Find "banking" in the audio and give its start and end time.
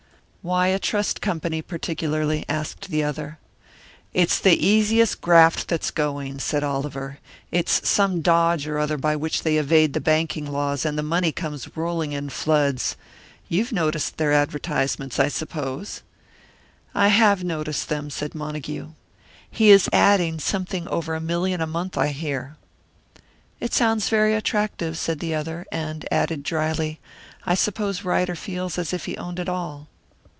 10.01-10.47